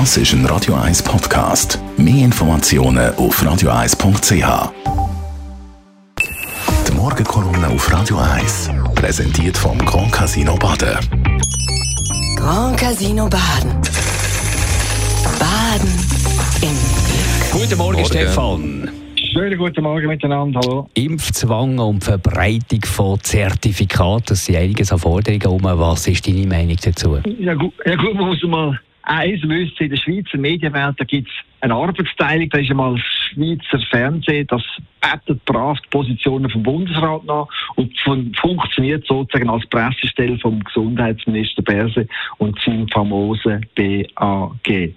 [0.00, 1.78] Das ist ein Radio 1 Podcast.
[1.96, 4.72] Mehr Informationen auf radio1.ch.
[6.88, 10.98] Die Morgenkolumne auf Radio 1 präsentiert vom Grand Casino Baden.
[12.34, 13.70] Grand Casino Baden.
[15.38, 15.92] Baden
[16.60, 17.52] im Glück.
[17.52, 18.90] Guten Morgen, Stefan.
[19.32, 20.88] Schönen guten Morgen miteinander, hallo.
[20.94, 25.62] Impfzwang und Verbreitung von Zertifikaten, das sind einiges an Forderungen um.
[25.62, 27.20] Was ist deine Meinung dazu?
[27.38, 31.28] Ja gut, ja gut man muss mal eins wissen, in der Schweizer Medienwelt da gibt
[31.28, 34.62] es eine Arbeitsteilung, da ist einmal das Schweizer Fernsehen, das
[35.00, 41.62] bettet brav die Positionen vom Bundesrat nach und fun funktioniert sozusagen als Pressestelle vom Gesundheitsminister
[41.62, 42.06] Berse
[42.38, 44.94] und seinem famosen BAG.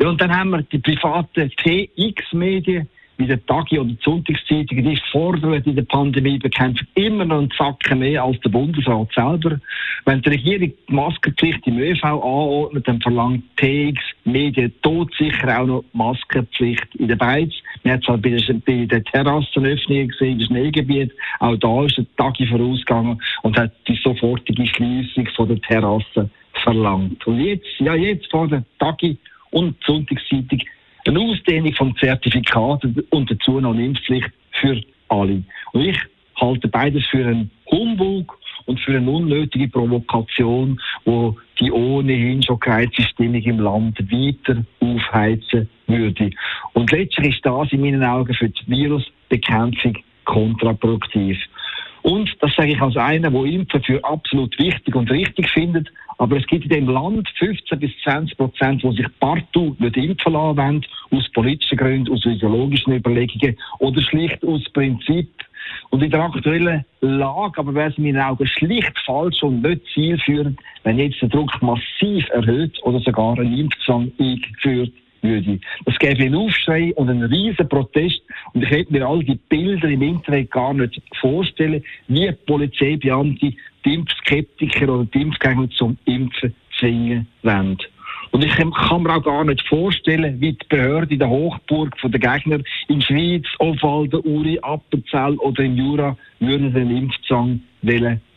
[0.00, 5.00] Ja, und dann haben wir die privaten TX-Medien, wie der Tagi oder die Sonntagszeitung, die
[5.10, 9.60] fordern in der Pandemiebekämpfung immer noch einen Zacken mehr als der Bundesrat selber.
[10.04, 15.84] Wenn die Regierung die Maskenpflicht im ÖV anordnet, dann verlangt TX Medien todsicher auch noch
[15.92, 17.52] Maskenpflicht in der Beiz.
[17.82, 21.12] Wir haben es halt bei der, bei Terrassenöffnung gesehen, im Schneegebiet.
[21.40, 26.30] Auch da ist der Tagi vorausgegangen und hat die sofortige Schließung von der Terrasse
[26.62, 27.26] verlangt.
[27.26, 29.18] Und jetzt, ja, jetzt vor der Tagi
[29.50, 30.60] und die Sonntagszeitung
[31.08, 35.42] eine Ausdehnung von Zertifikaten und dazu noch eine Impfpflicht für alle.
[35.72, 35.98] Und ich
[36.40, 43.02] halte beides für einen Humbug und für eine unnötige Provokation, wo die ohnehin schon gereizte
[43.02, 46.30] Stimmung im Land weiter aufheizen würde.
[46.74, 51.38] Und letztlich ist das in meinen Augen für die Virusbekämpfung kontraproduktiv.
[52.08, 55.88] Und das sage ich als einer, der Impfen für absolut wichtig und richtig findet.
[56.16, 60.32] Aber es gibt in dem Land 15 bis 20 Prozent, die sich partout nicht impfen
[60.32, 65.28] lassen wollen, aus politischen Gründen, aus ideologischen Überlegungen oder schlicht aus Prinzip.
[65.90, 69.82] Und in der aktuellen Lage, aber wäre es in meinen Augen schlicht falsch und nicht
[69.92, 75.60] zielführend, wenn jetzt der Druck massiv erhöht oder sogar ein Impfzwang eingeführt würde.
[75.84, 78.20] Das gäbe einen Aufschrei und einen riesen Protest.
[78.52, 83.52] Und ich hätte mir all die Bilder im Internet gar nicht vorstellen, wie Polizeibeamte
[83.84, 87.78] die Impfskeptiker oder die Impfgegner zum Impfen zwingen wollen.
[88.30, 92.20] Und ich kann mir auch gar nicht vorstellen, wie die Behörde in der Hochburg der
[92.20, 97.60] Gegner in Schweiz, Obwalden, Uri, Appenzell oder im Jura würden den Impfzwang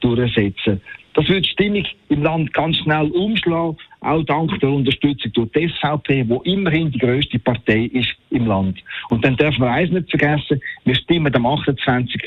[0.00, 0.80] durchsetzen.
[1.14, 5.68] Das würde die Stimmung im Land ganz schnell umschlagen, auch dank der Unterstützung durch die
[5.68, 8.78] SVP, wo immerhin die grösste Partei ist im Land.
[9.10, 12.20] Und dann dürfen wir eines nicht vergessen, wir stimmen am 28.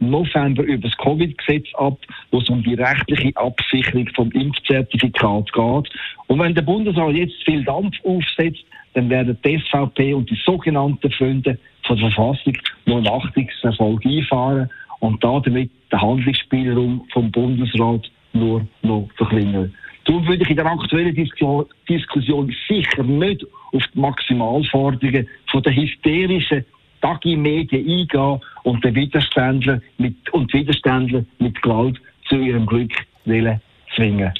[0.00, 1.98] November über das Covid-Gesetz ab,
[2.30, 5.90] wo es um die rechtliche Absicherung vom Impfzertifikat geht.
[6.26, 8.64] Und wenn der Bundesrat jetzt viel Dampf aufsetzt,
[8.94, 14.68] dann werden die SVP und die sogenannten Freunde von der Verfassung nur Nachtungserfolg einfahren
[15.00, 19.74] und damit den Handlungsspielraum vom Bundesrat nur noch verkleinern.
[20.20, 23.42] Darum würde ich in der aktuellen Diskussion sicher nicht
[23.72, 26.62] auf die Maximalforderungen von der hysterischen
[27.00, 31.98] Tagi-Medien eingehen und den Widerständler mit, und Widerständler mit Gewalt
[32.28, 32.92] zu ihrem Glück
[33.24, 33.62] wollen
[33.96, 34.30] zwingen.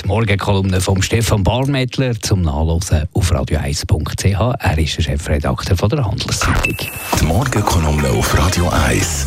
[0.00, 4.24] Die Morgenkolumne von Stefan Barmettler zum Nachlesen auf radio1.ch.
[4.24, 6.76] Er ist der Chefredakteur von der Handelszeitung.
[7.20, 9.26] Die Morgenkolumne auf Radio 1.